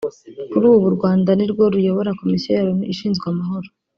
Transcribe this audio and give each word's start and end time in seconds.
Kuri 0.51 0.63
ubu 0.71 0.85
u 0.89 0.95
Rwanda 0.97 1.29
nirwo 1.33 1.63
ruyobora 1.73 2.17
Komisiyo 2.19 2.51
ya 2.53 2.65
Loni 2.67 2.85
ishinzwe 2.93 3.25
Amahoro 3.33 3.67